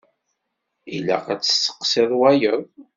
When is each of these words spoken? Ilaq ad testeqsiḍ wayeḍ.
Ilaq 0.95 1.25
ad 1.33 1.41
testeqsiḍ 1.41 2.11
wayeḍ. 2.19 2.61